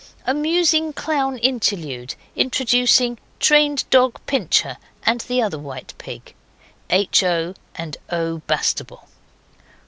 Amusing 0.25 0.93
clown 0.93 1.37
interlude, 1.37 2.15
introducing 2.35 3.19
trained 3.39 3.87
dog, 3.91 4.19
Pincher, 4.25 4.77
and 5.05 5.21
the 5.21 5.43
other 5.43 5.59
white 5.59 5.93
pig. 5.99 6.33
H. 6.89 7.21
O. 7.23 7.53
and 7.75 7.97
O. 8.09 8.39
Bastable. 8.47 9.07